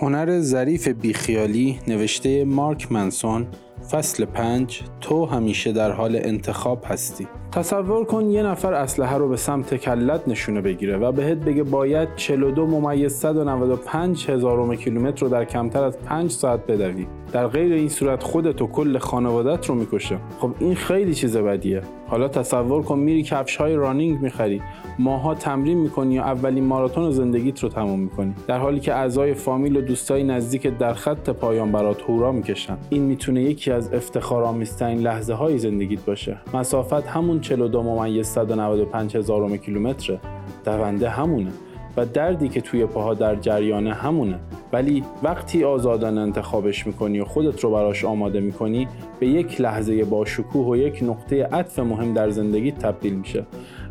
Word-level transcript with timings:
هنر 0.00 0.40
ظریف 0.40 0.88
بیخیالی 0.88 1.78
نوشته 1.88 2.44
مارک 2.44 2.92
منسون 2.92 3.46
فصل 3.90 4.24
پنج 4.24 4.82
تو 5.00 5.24
همیشه 5.24 5.72
در 5.72 5.90
حال 5.90 6.16
انتخاب 6.16 6.84
هستی. 6.86 7.26
تصور 7.52 8.04
کن 8.04 8.30
یه 8.30 8.42
نفر 8.42 8.72
اسلحه 8.72 9.16
رو 9.16 9.28
به 9.28 9.36
سمت 9.36 9.74
کلت 9.74 10.28
نشونه 10.28 10.60
بگیره 10.60 10.96
و 10.96 11.12
بهت 11.12 11.38
بگه 11.38 11.62
باید 11.62 12.08
42 12.16 12.66
ممیز 12.66 13.14
195 13.14 14.30
هزارم 14.30 14.74
کیلومتر 14.74 15.20
رو 15.20 15.28
در 15.28 15.44
کمتر 15.44 15.84
از 15.84 15.98
5 15.98 16.30
ساعت 16.30 16.66
بدوی. 16.66 17.06
در 17.32 17.46
غیر 17.46 17.72
این 17.72 17.88
صورت 17.88 18.22
خودت 18.22 18.62
و 18.62 18.66
کل 18.66 18.98
خانوادت 18.98 19.66
رو 19.66 19.74
می‌کشه. 19.74 20.18
خب 20.38 20.50
این 20.58 20.74
خیلی 20.74 21.14
چیز 21.14 21.36
بدیه. 21.36 21.82
حالا 22.06 22.28
تصور 22.28 22.82
کن 22.82 22.98
میری 22.98 23.22
کفش 23.22 23.56
های 23.56 23.74
رانینگ 23.74 24.20
می‌خری. 24.20 24.62
ماها 24.98 25.34
تمرین 25.34 25.78
می‌کنی 25.78 26.18
و 26.18 26.22
اولین 26.22 26.64
ماراتون 26.64 27.10
زندگیت 27.10 27.60
رو 27.60 27.68
تموم 27.68 28.00
می‌کنی. 28.00 28.34
در 28.46 28.58
حالی 28.58 28.80
که 28.80 28.94
اعضای 28.94 29.34
فامیل 29.34 29.76
و 29.76 29.80
دوستای 29.80 30.22
نزدیک 30.22 30.66
در 30.66 30.94
خط 30.94 31.30
پایان 31.30 31.72
برات 31.72 32.02
هورا 32.02 32.32
می‌کشن. 32.32 32.76
این 32.90 33.02
می‌تونه 33.02 33.42
یکی 33.42 33.70
از 33.78 33.92
افتخارآمیزترین 33.94 34.98
لحظه 34.98 35.34
های 35.34 35.58
زندگیت 35.58 36.04
باشه. 36.04 36.36
مسافت 36.54 37.06
همون 37.06 37.40
42 37.40 37.82
ممیز 37.82 38.26
195 38.26 39.16
هزارم 39.16 39.56
کیلومتره. 39.56 40.20
دونده 40.64 41.10
همونه. 41.10 41.50
و 41.96 42.04
دردی 42.04 42.48
که 42.48 42.60
توی 42.60 42.86
پاها 42.86 43.14
در 43.14 43.36
جریانه 43.36 43.94
همونه. 43.94 44.38
ولی 44.72 45.04
وقتی 45.22 45.64
آزادانه 45.64 46.20
انتخابش 46.20 46.86
می‌کنی 46.86 47.20
و 47.20 47.24
خودت 47.24 47.60
رو 47.60 47.70
براش 47.70 48.04
آماده 48.04 48.40
می‌کنی 48.40 48.88
به 49.20 49.26
یک 49.26 49.60
لحظه 49.60 50.04
با 50.04 50.24
شکوه 50.24 50.66
و 50.66 50.76
یک 50.76 51.00
نقطه 51.02 51.44
عطف 51.44 51.78
مهم 51.78 52.14
در 52.14 52.30
زندگی 52.30 52.72
تبدیل 52.72 53.14
میشه. 53.14 53.46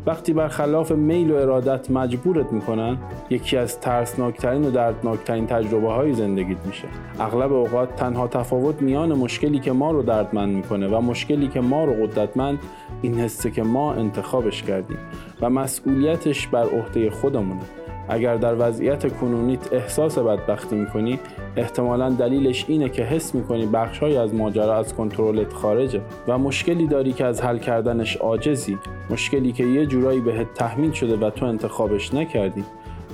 وقتی 0.06 0.32
برخلاف 0.32 0.92
میل 0.92 1.30
و 1.30 1.34
ارادت 1.34 1.90
مجبورت 1.90 2.52
می‌کنن 2.52 2.98
یکی 3.30 3.56
از 3.56 3.80
ترسناکترین 3.80 4.64
و 4.64 4.70
دردناکترین 4.70 5.46
تجربه 5.46 5.92
های 5.92 6.12
زندگیت 6.12 6.66
میشه. 6.66 6.88
اغلب 7.20 7.52
اوقات 7.52 7.96
تنها 7.96 8.28
تفاوت 8.28 8.82
میان 8.82 9.12
مشکلی 9.12 9.58
که 9.58 9.72
ما 9.72 9.90
رو 9.90 10.02
دردمند 10.02 10.54
می‌کنه 10.54 10.88
و 10.88 11.00
مشکلی 11.00 11.48
که 11.48 11.60
ما 11.60 11.84
رو 11.84 11.92
قدرتمند 12.06 12.58
این 13.02 13.14
حسه 13.14 13.50
که 13.50 13.62
ما 13.62 13.94
انتخابش 13.94 14.62
کردیم 14.62 14.98
و 15.40 15.50
مسئولیتش 15.50 16.46
بر 16.46 16.64
عهده 16.64 17.10
خودمونه. 17.10 17.60
اگر 18.08 18.36
در 18.36 18.54
وضعیت 18.58 19.16
کنونیت 19.16 19.72
احساس 19.72 20.18
بدبختی 20.18 20.76
می‌کنی 20.76 21.18
احتمالا 21.56 22.10
دلیلش 22.10 22.64
اینه 22.68 22.88
که 22.88 23.02
حس 23.02 23.34
می‌کنی 23.34 23.66
بخشهایی 23.66 24.16
از 24.16 24.34
ماجرا 24.34 24.76
از 24.78 24.94
کنترلت 24.94 25.52
خارجه 25.52 26.00
و 26.28 26.38
مشکلی 26.38 26.86
داری 26.86 27.12
که 27.12 27.24
از 27.24 27.42
حل 27.42 27.58
کردنش 27.58 28.16
عاجزی. 28.16 28.78
مشکلی 29.10 29.52
که 29.52 29.64
یه 29.64 29.86
جورایی 29.86 30.20
بهت 30.20 30.54
تحمیل 30.54 30.92
شده 30.92 31.16
و 31.16 31.30
تو 31.30 31.46
انتخابش 31.46 32.14
نکردی. 32.14 32.64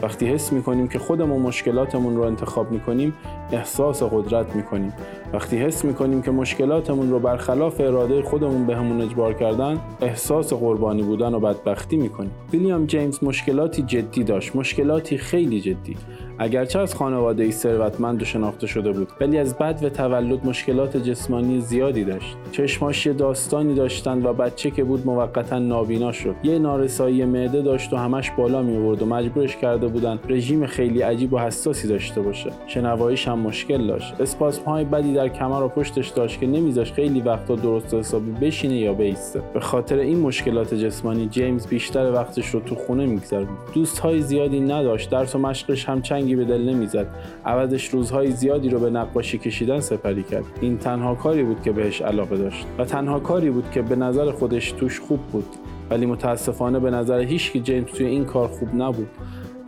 وقتی 0.03 0.27
حس 0.27 0.53
می‌کنیم 0.53 0.89
که 0.89 0.99
خودمون 0.99 1.43
مشکلاتمون 1.43 2.17
رو 2.17 2.23
انتخاب 2.23 2.71
می‌کنیم 2.71 3.15
احساس 3.55 4.03
قدرت 4.03 4.57
می‌کنیم. 4.57 4.93
وقتی 5.33 5.57
حس 5.57 5.85
می‌کنیم 5.85 6.23
که 6.23 6.31
مشکلاتمون 6.31 7.11
رو 7.11 7.19
برخلاف 7.19 7.81
اراده 7.81 8.23
خودمون 8.23 8.67
به 8.67 9.05
اجبار 9.05 9.33
کردن 9.33 9.81
احساس 10.01 10.53
قربانی 10.53 11.03
بودن 11.03 11.35
و 11.35 11.41
بدبختی 11.41 11.97
می‌کنیم. 11.97 12.31
ویلیام 12.53 12.87
جیمز 12.87 13.25
مشکلاتی 13.25 13.83
جدی 13.83 14.25
داشت 14.25 14.57
مشکلاتی 14.57 15.19
خیلی 15.19 15.61
جدی. 15.61 15.97
اگرچه 16.39 16.79
از 16.79 16.95
خانواده 16.95 17.45
ای 17.45 17.53
ثروتمند 17.53 18.23
و 18.23 18.25
شناخته 18.25 18.67
شده 18.67 18.93
بود 18.93 19.09
ولی 19.21 19.39
از 19.39 19.59
بد 19.59 19.85
و 19.85 19.89
تولد 19.89 20.47
مشکلات 20.47 20.97
جسمانی 20.97 21.61
زیادی 21.61 22.05
داشت. 22.05 22.37
چشماش 22.53 23.07
یه 23.07 23.13
داستانی 23.13 23.75
داشتند 23.75 24.27
و 24.27 24.33
بچه 24.33 24.71
که 24.71 24.85
بود 24.85 25.07
موقتا 25.07 25.59
نابینا 25.59 26.13
شد. 26.13 26.35
یه 26.43 26.59
نارسایی 26.59 27.25
معده 27.25 27.63
داشت 27.63 27.93
و 27.93 27.97
همش 27.97 28.31
بالا 28.31 28.63
می 28.63 28.77
و 28.77 29.07
مجبورش 29.07 29.57
کرده 29.57 29.87
بودن 29.87 30.19
رژیم 30.29 30.67
خیلی 30.67 31.03
عجیب 31.03 31.33
و 31.33 31.39
حساسی 31.39 31.89
داشته 31.89 32.21
باشه. 32.21 32.51
شنواییش 32.67 33.29
هم 33.29 33.39
مشکل 33.45 33.87
داشت. 33.87 34.21
اسپاسم 34.21 34.65
های 34.65 34.85
بدی 34.85 35.15
در 35.15 35.29
کمر 35.29 35.63
و 35.63 35.69
پشتش 35.69 36.09
داشت 36.09 36.41
که 36.41 36.47
نمیذاش 36.47 36.93
خیلی 36.93 37.21
وقتا 37.21 37.57
درست 37.57 37.95
حسابی 37.95 38.31
بشینه 38.31 38.77
یا 38.77 38.93
بیسته. 38.93 39.43
به 39.55 39.61
خاطر 39.61 39.99
این 39.99 40.21
مشکلات 40.21 40.75
جسمانی 40.75 41.27
جیمز 41.27 41.67
بیشتر 41.67 42.13
وقتش 42.13 42.49
رو 42.49 42.61
تو 42.61 42.75
خونه 42.75 43.07
میگذرد 43.07 43.47
دوست 43.75 43.99
های 43.99 44.21
زیادی 44.21 44.61
نداشت. 44.61 45.11
درس 45.11 45.35
و 45.35 45.39
مشقش 45.39 45.89
هم 45.89 46.03
چنگی 46.03 46.37
به 46.37 46.45
دل 46.45 46.69
نمی‌زد. 46.69 47.07
عوضش 47.47 47.89
روزهای 47.89 48.31
زیادی 48.31 48.69
رو 48.69 48.79
به 48.79 48.91
نقاشی 48.91 49.39
کشیدن 49.39 49.81
سپری 49.81 50.23
کرد. 50.23 50.45
این 50.61 50.79
تنها 50.79 51.15
کاری 51.15 51.43
بود 51.43 51.63
که 51.63 51.73
بهش 51.73 52.03
علاقه 52.03 52.37
داشت. 52.37 52.67
و 52.79 52.85
تنها 52.85 53.21
کاری 53.21 53.51
بود 53.51 53.71
که 53.71 53.83
به 53.83 53.97
نظر 53.97 54.31
خودش 54.31 54.73
توش 54.73 55.01
خوب 55.01 55.21
بود. 55.21 55.47
ولی 55.91 56.07
متاسفانه 56.07 56.79
به 56.79 56.91
نظر 56.91 57.21
هیچ 57.21 57.53
که 57.53 57.61
جیمز 57.61 57.87
توی 57.87 58.07
این 58.07 58.25
کار 58.25 58.49
خوب 58.49 58.69
نبود. 58.75 59.09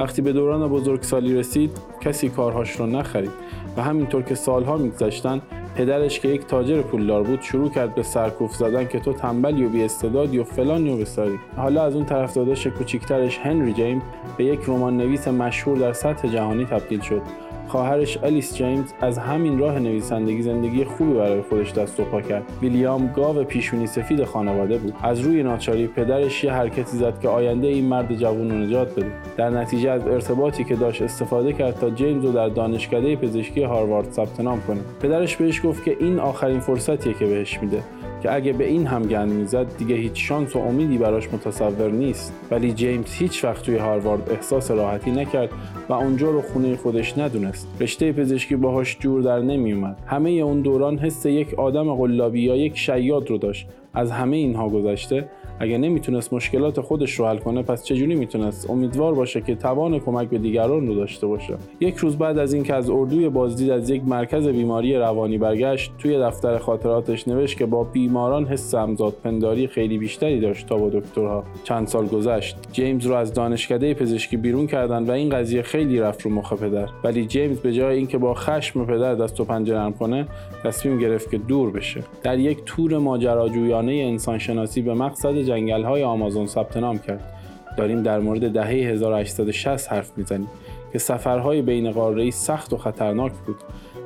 وقتی 0.01 0.23
به 0.23 0.33
دوران 0.33 0.69
بزرگسالی 0.69 1.35
رسید 1.35 1.71
کسی 2.01 2.29
کارهاش 2.29 2.71
رو 2.71 2.87
نخرید 2.87 3.31
و 3.77 3.83
همینطور 3.83 4.23
که 4.23 4.35
سالها 4.35 4.77
میگذشتن 4.77 5.43
پدرش 5.75 6.21
که 6.21 6.29
یک 6.29 6.47
تاجر 6.47 6.83
پولدار 6.83 7.23
بود 7.23 7.43
شروع 7.43 7.71
کرد 7.71 7.95
به 7.95 8.03
سرکوف 8.03 8.55
زدن 8.55 8.89
که 8.89 9.01
تو 9.01 9.13
تنبلی 9.13 9.65
و 9.65 9.69
بیاستعدادی 9.69 10.39
و 10.39 10.45
فلانی 10.45 10.93
و 10.93 10.97
بساری. 10.97 11.39
حالا 11.57 11.83
از 11.83 11.95
اون 11.95 12.05
طرف 12.05 12.35
داداش 12.35 12.67
کوچیکترش 12.67 13.39
هنری 13.39 13.73
جیم 13.73 14.03
به 14.37 14.45
یک 14.45 14.61
رمان 14.67 14.97
نویس 14.97 15.29
مشهور 15.29 15.79
در 15.79 15.93
سطح 15.93 16.29
جهانی 16.29 16.65
تبدیل 16.65 17.01
شد. 17.01 17.23
خواهرش 17.69 18.19
الیس 18.23 18.57
جیمز 18.57 18.93
از 19.01 19.19
همین 19.19 19.59
راه 19.59 19.79
نویسندگی 19.79 20.43
زندگی 20.43 20.85
خوبی 20.85 21.13
برای 21.13 21.43
خودش 21.43 21.73
دست 21.73 22.01
و 22.01 22.05
پا 22.05 22.21
کرد. 22.21 22.43
ویلیام 22.63 23.13
گاو 23.13 23.45
پیشونی 23.45 23.87
سفید 23.87 24.25
خانواده 24.25 24.79
بود. 24.79 24.95
از 25.03 25.21
روی 25.21 25.43
ناچاری 25.43 25.87
پدرش 25.87 26.45
یه 26.45 26.53
حرکتی 26.53 26.97
زد 26.97 27.21
که 27.21 27.29
آینده 27.29 27.67
این 27.67 27.85
مرد 27.85 28.15
جوان 28.15 28.51
رو 28.51 28.57
نجات 28.57 28.93
بده. 28.95 29.13
در 29.37 29.51
نتیجه 29.51 29.91
از 29.91 30.07
ارتباطی 30.07 30.65
که 30.65 30.77
داشت 30.77 31.03
استفاده 31.03 31.53
کرد 31.53 31.79
تا 31.81 31.91
جیمز 31.91 32.25
رو 32.25 32.33
در 32.33 32.49
دانشکده 32.49 33.17
پزشکی 33.17 33.63
هاروارد 33.63 34.13
ثبت 34.13 34.41
نام 34.41 34.61
کنه. 34.67 34.81
پدرش 35.03 35.37
بهش 35.37 35.67
گفت 35.67 35.85
که 35.85 35.97
این 36.01 36.19
آخرین 36.19 36.61
فرصتیه 36.61 37.15
که 37.15 37.27
بهش 37.27 37.59
میده. 37.61 37.83
که 38.27 38.35
اگه 38.35 38.53
به 38.53 38.67
این 38.67 38.87
هم 38.87 39.03
گند 39.03 39.33
می‌زد 39.33 39.77
دیگه 39.79 39.95
هیچ 39.95 40.29
شانس 40.29 40.57
و 40.57 40.59
امیدی 40.59 40.99
براش 40.99 41.29
متصور 41.33 41.91
نیست. 41.91 42.33
ولی 42.51 42.73
جیمز 42.73 43.13
هیچ 43.13 43.45
وقت 43.45 43.63
توی 43.63 43.77
هاروارد 43.77 44.31
احساس 44.31 44.71
راحتی 44.71 45.11
نکرد 45.11 45.51
و 45.89 45.93
اونجا 45.93 46.31
رو 46.31 46.43
خونه 46.43 46.77
خودش 46.77 47.19
ندونست. 47.19 47.69
رشته 47.81 48.13
پزشکی 48.13 48.57
باهاش 48.57 48.97
جور 49.01 49.23
در 49.23 49.39
نمیومد 49.39 49.97
همه 50.07 50.31
اون 50.31 50.61
دوران 50.61 50.99
حس 50.99 51.27
یک 51.27 51.55
آدم 51.55 51.95
قلابی 51.95 52.43
یا 52.43 52.57
یک 52.57 52.79
شیاد 52.79 53.31
رو 53.31 53.39
داشت. 53.39 53.67
از 53.95 54.11
همه 54.11 54.37
اینها 54.37 54.69
گذشته 54.69 55.29
اگه 55.61 55.79
نمی‌تونست 55.79 56.33
مشکلات 56.33 56.81
خودش 56.81 57.13
رو 57.13 57.27
حل 57.27 57.39
کنه 57.39 57.63
پس 57.63 57.85
چجوری 57.85 58.15
می‌تونست 58.15 58.71
امیدوار 58.71 59.15
باشه 59.15 59.41
که 59.41 59.55
توان 59.55 59.99
کمک 59.99 60.29
به 60.29 60.39
دیگران 60.39 60.87
رو 60.87 60.95
داشته 60.95 61.27
باشه؟ 61.27 61.57
یک 61.81 61.97
روز 61.97 62.17
بعد 62.19 62.39
از 62.39 62.53
اینکه 62.53 62.75
از 62.75 62.91
اردوی 62.91 63.29
بازدید 63.29 63.71
از 63.71 63.91
یک 63.91 64.03
مرکز 64.07 64.49
بیماری 64.49 64.97
روانی 64.97 65.39
برگشت 65.39 65.93
توی 65.99 66.19
دفتر 66.19 66.59
خاطراتش 66.59 67.29
نوشت 67.29 67.59
که 67.59 67.67
با 67.67 67.85
بیماران 67.85 68.47
حس 68.47 68.75
همزاد 68.75 69.15
پنداری 69.25 69.67
خیلی 69.67 69.99
بیشتری 69.99 70.41
داشت 70.41 70.67
تا 70.67 70.77
با 70.77 70.89
دکترها. 70.89 71.45
چند 71.65 71.87
سال 71.87 72.07
گذشت. 72.07 72.57
جیمز 72.73 73.07
رو 73.07 73.15
از 73.15 73.33
دانشکده 73.33 73.95
پزشکی 73.95 74.37
بیرون 74.37 74.67
کردن 74.67 75.03
و 75.05 75.11
این 75.11 75.31
قضیه 75.31 75.63
خیلی 75.63 76.01
رفت 76.01 76.23
رو 76.23 76.31
مخ 76.31 76.53
پدر. 76.53 76.89
ولی 77.05 77.27
جیمز 77.27 77.61
به 77.61 77.73
جای 77.73 77.97
اینکه 77.97 78.19
با 78.19 78.35
خشم 78.35 78.85
پدر 78.85 79.15
دست 79.15 79.41
و 79.41 79.45
پنجه 79.45 79.75
نرم 79.75 79.93
کنه 79.93 80.27
تصمیم 80.65 80.99
گرفت 80.99 81.31
که 81.31 81.39
دور 81.39 81.71
بشه. 81.71 82.03
در 82.23 82.39
یک 82.39 82.59
تور 82.67 82.99
ماجراجویانه 82.99 83.93
انسانشناسی 83.93 84.83
به 84.83 84.95
مقصد 84.95 85.46
جنگل 85.47 85.83
های 85.83 86.03
آمازون 86.03 86.47
ثبت 86.47 86.77
نام 86.77 86.99
کرد. 86.99 87.33
داریم 87.77 88.03
در 88.03 88.19
مورد 88.19 88.53
دهه 88.53 88.69
1860 88.69 89.89
حرف 89.93 90.13
می‌زنیم 90.17 90.49
که 90.93 90.99
سفرهای 90.99 91.63
بین 91.63 91.91
قاره‌ای 91.91 92.31
سخت 92.31 92.73
و 92.73 92.77
خطرناک 92.77 93.33
بود. 93.47 93.57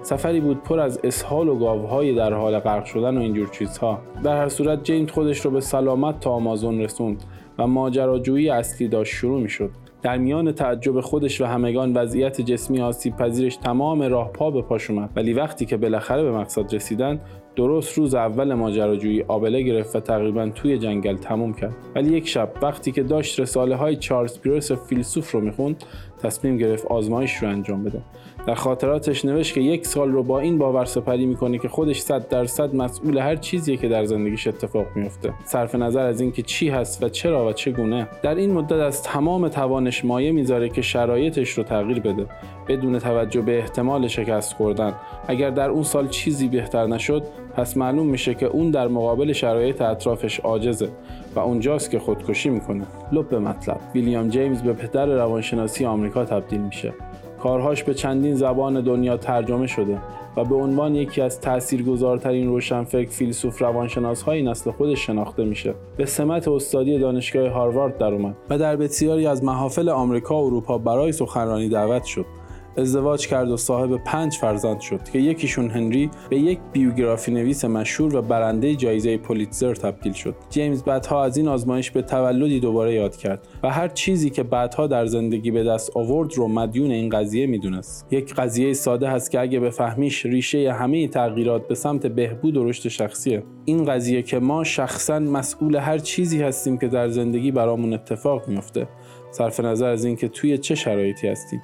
سفری 0.02 0.40
بود 0.40 0.62
پر 0.62 0.80
از 0.80 1.00
اسهال 1.04 1.48
و 1.48 1.58
گاوهای 1.58 2.14
در 2.14 2.32
حال 2.32 2.58
غرق 2.58 2.84
شدن 2.84 3.18
و 3.18 3.20
اینجور 3.20 3.48
چیزها. 3.48 3.98
در 4.24 4.36
هر 4.36 4.48
صورت 4.48 4.84
جیمز 4.84 5.10
خودش 5.10 5.40
رو 5.40 5.50
به 5.50 5.60
سلامت 5.60 6.20
تا 6.20 6.30
آمازون 6.30 6.80
رسوند 6.80 7.22
و 7.58 7.66
ماجراجویی 7.66 8.50
اصلی 8.50 8.88
داشت 8.88 9.14
شروع 9.14 9.40
می‌شد. 9.40 9.70
در 10.02 10.18
میان 10.18 10.52
تعجب 10.52 11.00
خودش 11.00 11.40
و 11.40 11.44
همگان 11.44 11.92
وضعیت 11.92 12.40
جسمی 12.40 12.80
آسیب 12.80 13.16
پذیرش 13.16 13.56
تمام 13.56 14.02
راه 14.02 14.32
پا 14.32 14.50
به 14.50 14.62
پاش 14.62 14.90
اومد. 14.90 15.10
ولی 15.16 15.32
وقتی 15.32 15.66
که 15.66 15.76
بالاخره 15.76 16.22
به 16.22 16.32
مقصد 16.32 16.74
رسیدن 16.74 17.20
درست 17.56 17.98
روز 17.98 18.14
اول 18.14 18.54
ماجراجویی 18.54 19.22
آبله 19.22 19.62
گرفت 19.62 19.96
و 19.96 20.00
تقریبا 20.00 20.48
توی 20.48 20.78
جنگل 20.78 21.16
تموم 21.16 21.54
کرد. 21.54 21.76
ولی 21.94 22.16
یک 22.16 22.28
شب 22.28 22.52
وقتی 22.62 22.92
که 22.92 23.02
داشت 23.02 23.40
رساله 23.40 23.76
های 23.76 23.96
چارلز 23.96 24.38
پیرس 24.38 24.72
فیلسوف 24.72 25.30
رو 25.30 25.40
می‌خوند 25.40 25.84
تصمیم 26.22 26.56
گرفت 26.56 26.86
آزمایش 26.86 27.36
رو 27.36 27.48
انجام 27.48 27.84
بده. 27.84 28.00
در 28.46 28.54
خاطراتش 28.54 29.24
نوشت 29.24 29.54
که 29.54 29.60
یک 29.60 29.86
سال 29.86 30.12
رو 30.12 30.22
با 30.22 30.40
این 30.40 30.58
باور 30.58 30.84
سپری 30.84 31.26
می‌کنه 31.26 31.58
که 31.58 31.68
خودش 31.68 32.00
صد 32.00 32.28
درصد 32.28 32.74
مسئول 32.74 33.18
هر 33.18 33.36
چیزیه 33.36 33.76
که 33.76 33.88
در 33.88 34.04
زندگیش 34.04 34.46
اتفاق 34.46 34.86
میفته 34.94 35.32
صرف 35.44 35.74
نظر 35.74 36.06
از 36.06 36.20
اینکه 36.20 36.42
چی 36.42 36.68
هست 36.68 37.02
و 37.02 37.08
چرا 37.08 37.48
و 37.48 37.52
چگونه 37.52 38.08
در 38.22 38.34
این 38.34 38.52
مدت 38.52 38.72
از 38.72 39.02
تمام 39.02 39.48
توانش 39.48 40.04
مایه 40.04 40.32
می‌ذاره 40.32 40.68
که 40.68 40.82
شرایطش 40.82 41.50
رو 41.50 41.62
تغییر 41.64 42.00
بده 42.00 42.26
بدون 42.68 42.98
توجه 42.98 43.40
به 43.40 43.58
احتمال 43.58 44.08
شکست 44.08 44.52
خوردن. 44.54 44.94
اگر 45.28 45.50
در 45.50 45.70
اون 45.70 45.82
سال 45.82 46.08
چیزی 46.08 46.48
بهتر 46.48 46.86
نشد 46.86 47.22
پس 47.54 47.76
معلوم 47.76 48.06
میشه 48.06 48.34
که 48.34 48.46
اون 48.46 48.70
در 48.70 48.88
مقابل 48.88 49.32
شرایط 49.32 49.82
اطرافش 49.82 50.40
عاجزه 50.40 50.88
و 51.34 51.38
اونجاست 51.38 51.90
که 51.90 51.98
خودکشی 51.98 52.50
می‌کنه. 52.50 52.86
لب 53.12 53.34
مطلب 53.34 53.80
ویلیام 53.94 54.28
جیمز 54.28 54.62
به 54.62 54.72
پدر 54.72 55.06
روانشناسی 55.06 55.84
آمریکا 55.84 56.24
تبدیل 56.24 56.60
میشه. 56.60 56.92
کارهاش 57.42 57.84
به 57.84 57.94
چندین 57.94 58.34
زبان 58.34 58.80
دنیا 58.80 59.16
ترجمه 59.16 59.66
شده 59.66 59.98
و 60.36 60.44
به 60.44 60.54
عنوان 60.54 60.94
یکی 60.94 61.20
از 61.20 61.40
تاثیرگذارترین 61.40 62.48
روشنفکر 62.48 63.10
فیلسوف 63.10 63.62
روانشناس 63.62 64.22
های 64.22 64.42
نسل 64.42 64.70
خودش 64.70 65.06
شناخته 65.06 65.44
میشه. 65.44 65.74
به 65.96 66.06
سمت 66.06 66.48
استادی 66.48 66.98
دانشگاه 66.98 67.48
هاروارد 67.48 67.98
در 67.98 68.14
اومد 68.14 68.36
و 68.50 68.58
در 68.58 68.76
بسیاری 68.76 69.26
از 69.26 69.44
محافل 69.44 69.88
آمریکا 69.88 70.42
و 70.42 70.46
اروپا 70.46 70.78
برای 70.78 71.12
سخنرانی 71.12 71.68
دعوت 71.68 72.04
شد. 72.04 72.39
ازدواج 72.76 73.26
کرد 73.26 73.50
و 73.50 73.56
صاحب 73.56 73.96
پنج 73.96 74.34
فرزند 74.34 74.80
شد 74.80 75.00
که 75.12 75.18
یکیشون 75.18 75.70
هنری 75.70 76.10
به 76.30 76.38
یک 76.38 76.58
بیوگرافی 76.72 77.32
نویس 77.32 77.64
مشهور 77.64 78.16
و 78.16 78.22
برنده 78.22 78.74
جایزه 78.74 79.16
پولیتزر 79.16 79.74
تبدیل 79.74 80.12
شد. 80.12 80.34
جیمز 80.50 80.82
بعدها 80.82 81.24
از 81.24 81.36
این 81.36 81.48
آزمایش 81.48 81.90
به 81.90 82.02
تولدی 82.02 82.60
دوباره 82.60 82.94
یاد 82.94 83.16
کرد 83.16 83.48
و 83.62 83.70
هر 83.70 83.88
چیزی 83.88 84.30
که 84.30 84.42
بعدها 84.42 84.86
در 84.86 85.06
زندگی 85.06 85.50
به 85.50 85.64
دست 85.64 85.96
آورد 85.96 86.34
رو 86.34 86.48
مدیون 86.48 86.90
این 86.90 87.08
قضیه 87.08 87.46
می‌دونست. 87.46 88.06
یک 88.10 88.34
قضیه 88.34 88.72
ساده 88.72 89.08
هست 89.08 89.30
که 89.30 89.40
اگه 89.40 89.60
بفهمیش 89.60 90.26
ریشه 90.26 90.72
همه 90.72 91.08
تغییرات 91.08 91.68
به 91.68 91.74
سمت 91.74 92.06
بهبود 92.06 92.56
و 92.56 92.64
رشد 92.64 92.88
شخصیه. 92.88 93.42
این 93.64 93.84
قضیه 93.84 94.22
که 94.22 94.38
ما 94.38 94.64
شخصا 94.64 95.18
مسئول 95.18 95.76
هر 95.76 95.98
چیزی 95.98 96.42
هستیم 96.42 96.78
که 96.78 96.88
در 96.88 97.08
زندگی 97.08 97.50
برامون 97.50 97.92
اتفاق 97.92 98.48
میفته. 98.48 98.88
صرف 99.30 99.60
نظر 99.60 99.88
از 99.88 100.04
اینکه 100.04 100.28
توی 100.28 100.58
چه 100.58 100.74
شرایطی 100.74 101.28
هستیم. 101.28 101.62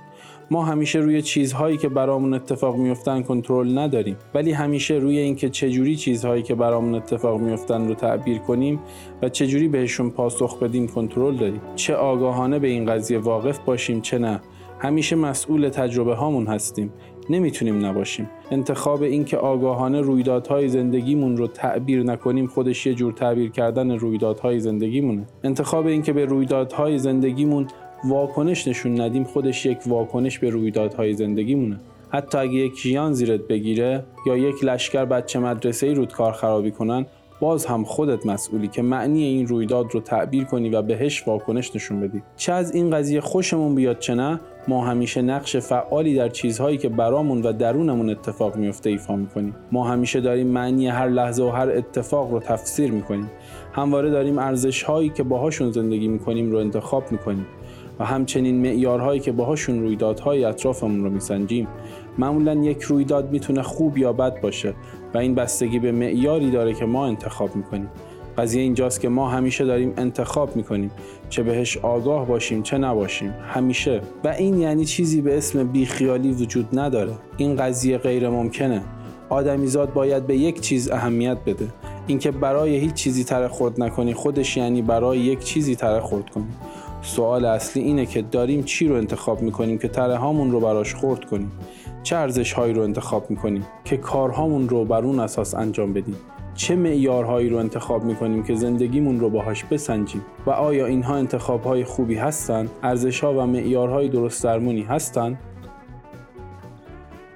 ما 0.50 0.64
همیشه 0.64 0.98
روی 0.98 1.22
چیزهایی 1.22 1.76
که 1.76 1.88
برامون 1.88 2.34
اتفاق 2.34 2.76
میفتن 2.76 3.22
کنترل 3.22 3.78
نداریم. 3.78 4.16
ولی 4.34 4.52
همیشه 4.52 4.94
روی 4.94 5.18
اینکه 5.18 5.48
چجوری 5.48 5.96
چیزهایی 5.96 6.42
که 6.42 6.54
برامون 6.54 6.94
اتفاق 6.94 7.40
میفتن 7.40 7.88
رو 7.88 7.94
تعبیر 7.94 8.38
کنیم 8.38 8.80
و 9.22 9.28
چجوری 9.28 9.68
بهشون 9.68 10.10
پاسخ 10.10 10.58
بدیم 10.58 10.88
کنترل 10.88 11.36
داریم. 11.36 11.60
چه 11.76 11.94
آگاهانه 11.94 12.58
به 12.58 12.68
این 12.68 12.86
قضیه 12.86 13.18
واقف 13.18 13.58
باشیم 13.58 14.00
چه 14.00 14.18
نه. 14.18 14.40
همیشه 14.78 15.16
مسئول 15.16 15.68
تجربه 15.68 16.14
هامون 16.14 16.46
هستیم. 16.46 16.92
نمی‌تونیم 17.30 17.86
نباشیم. 17.86 18.30
انتخاب 18.50 19.02
اینکه 19.02 19.36
آگاهانه 19.36 20.00
رویدادهای 20.00 20.68
زندگیمون 20.68 21.36
رو 21.36 21.46
تعبیر 21.46 22.02
نکنیم 22.02 22.46
خودش 22.46 22.86
یه 22.86 22.94
جور 22.94 23.12
تعبیر 23.12 23.50
کردن 23.50 23.90
رویدادهای 23.90 24.60
زندگیمونه. 24.60 25.26
انتخاب 25.44 25.86
اینکه 25.86 26.12
به 26.12 26.24
رویدادهای 26.24 26.98
زندگیمون 26.98 27.66
واکنش 28.08 28.68
نشون 28.68 29.00
ندیم 29.00 29.24
خودش 29.24 29.66
یک 29.66 29.78
واکنش 29.86 30.38
به 30.38 30.50
رویدادهای 30.50 31.14
زندگیمونه. 31.14 31.80
حتی 32.10 32.38
اگه 32.38 32.52
یک 32.52 32.78
ژیان 32.78 33.12
زیرت 33.12 33.40
بگیره 33.40 34.04
یا 34.26 34.36
یک 34.36 34.64
لشکر 34.64 35.04
بچه 35.04 35.38
مدرسه 35.38 35.86
ای 35.86 35.94
رود 35.94 36.12
کار 36.12 36.32
خرابی 36.32 36.70
کنن 36.70 37.06
باز 37.40 37.66
هم 37.66 37.84
خودت 37.84 38.26
مسئولی 38.26 38.68
که 38.68 38.82
معنی 38.82 39.22
این 39.22 39.46
رویداد 39.46 39.86
رو 39.94 40.00
تعبیر 40.00 40.44
کنی 40.44 40.68
و 40.68 40.82
بهش 40.82 41.28
واکنش 41.28 41.76
نشون 41.76 42.00
بدی. 42.00 42.22
چه 42.36 42.52
از 42.52 42.74
این 42.74 42.90
قضیه 42.90 43.20
خوشمون 43.20 43.74
بیاد 43.74 43.98
چه 43.98 44.14
نه 44.14 44.40
ما 44.68 44.86
همیشه 44.86 45.22
نقش 45.22 45.56
فعالی 45.56 46.14
در 46.14 46.28
چیزهایی 46.28 46.78
که 46.78 46.88
برامون 46.88 47.42
و 47.42 47.52
درونمون 47.52 48.10
اتفاق 48.10 48.56
میفته 48.56 48.90
ایفا 48.90 49.16
می‌کنیم. 49.16 49.54
ما 49.72 49.88
همیشه 49.88 50.20
داریم 50.20 50.46
معنی 50.46 50.88
هر 50.88 51.08
لحظه 51.08 51.42
و 51.42 51.50
هر 51.50 51.70
اتفاق 51.70 52.32
رو 52.32 52.40
تفسیر 52.40 52.90
می‌کنیم. 52.90 53.30
همواره 53.72 54.10
داریم 54.10 54.38
ارزش 54.38 54.82
هایی 54.82 55.08
که 55.08 55.22
باهاشون 55.22 55.72
زندگی 55.72 56.08
می‌کنیم 56.08 56.52
رو 56.52 56.58
انتخاب 56.58 57.12
می‌کنیم. 57.12 57.46
و 57.98 58.04
همچنین 58.04 58.60
معیارهایی 58.60 59.20
که 59.20 59.32
باهاشون 59.32 59.80
رویدادهای 59.80 60.44
اطرافمون 60.44 61.04
رو 61.04 61.10
میسنجیم 61.10 61.68
معمولا 62.18 62.54
یک 62.54 62.82
رویداد 62.82 63.30
می‌تونه 63.30 63.62
خوب 63.62 63.98
یا 63.98 64.12
بد 64.12 64.40
باشه 64.40 64.74
و 65.14 65.18
این 65.18 65.34
بستگی 65.34 65.78
به 65.78 65.92
معیاری 65.92 66.50
داره 66.50 66.74
که 66.74 66.84
ما 66.84 67.06
انتخاب 67.06 67.56
می‌کنیم. 67.56 67.88
قضیه 68.38 68.62
اینجاست 68.62 69.00
که 69.00 69.08
ما 69.08 69.28
همیشه 69.28 69.64
داریم 69.64 69.92
انتخاب 69.96 70.56
می‌کنیم 70.56 70.90
چه 71.28 71.42
بهش 71.42 71.76
آگاه 71.78 72.26
باشیم 72.26 72.62
چه 72.62 72.78
نباشیم. 72.78 73.34
همیشه. 73.48 74.00
و 74.24 74.28
این 74.28 74.60
یعنی 74.60 74.84
چیزی 74.84 75.20
به 75.20 75.38
اسم 75.38 75.64
بیخیالی 75.64 76.32
وجود 76.32 76.78
نداره. 76.78 77.12
این 77.36 77.56
قضیه 77.56 77.98
غیر 77.98 78.28
ممکنه 78.28 78.82
آدمیزاد 79.28 79.92
باید 79.92 80.26
به 80.26 80.36
یک 80.36 80.60
چیز 80.60 80.90
اهمیت 80.90 81.38
بده. 81.46 81.66
اینکه 82.06 82.30
برای 82.30 82.76
هیچ 82.76 82.94
چیزی 82.94 83.24
تره 83.24 83.48
خورد 83.48 83.82
نکنی 83.82 84.14
خودش 84.14 84.56
یعنی 84.56 84.82
برای 84.82 85.18
یک 85.18 85.44
چیزی 85.44 85.76
تره 85.76 86.00
خورد 86.00 86.30
کنی. 86.30 86.46
سوال 87.06 87.44
اصلی 87.44 87.82
اینه 87.82 88.06
که 88.06 88.22
داریم 88.22 88.62
چی 88.62 88.88
رو 88.88 88.94
انتخاب 88.94 89.42
می‌کنیم 89.42 89.78
که 89.78 89.88
تره 89.88 90.16
هامون 90.16 90.50
رو 90.50 90.60
براش 90.60 90.94
خورد 90.94 91.24
کنیم؟ 91.24 91.52
چه 92.02 92.16
ارزش 92.16 92.52
هایی 92.52 92.72
رو 92.72 92.82
انتخاب 92.82 93.30
می‌کنیم 93.30 93.66
که 93.84 93.96
کارهامون 93.96 94.68
رو 94.68 94.84
بر 94.84 95.04
اون 95.04 95.20
اساس 95.20 95.54
انجام 95.54 95.92
بدیم؟ 95.92 96.16
چه 96.54 96.76
معیارهایی 96.76 97.48
رو 97.48 97.56
انتخاب 97.56 98.04
می‌کنیم 98.04 98.42
که 98.42 98.54
زندگیمون 98.54 99.20
رو 99.20 99.30
باهاش 99.30 99.64
بسنجیم؟ 99.64 100.24
و 100.46 100.50
آیا 100.50 100.86
اینها 100.86 101.16
انتخاب 101.16 101.64
های 101.64 101.84
خوبی 101.84 102.14
هستن؟ 102.14 102.68
ارزش 102.82 103.20
ها 103.20 103.34
و 103.34 103.46
معیارهای 103.46 104.08
درست 104.08 104.44
درمونی 104.44 104.82
هستن؟ 104.82 105.38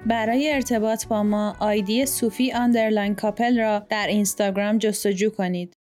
برای 0.07 0.53
ارتباط 0.53 1.07
با 1.07 1.23
ما 1.23 1.57
ID 1.61 2.07
صوفی 2.07 2.53
underline 2.53 3.15
کاپل 3.15 3.59
را 3.59 3.83
در 3.89 4.07
اینستاگرام 4.07 4.79
جستجو 4.79 5.31
کنید. 5.31 5.80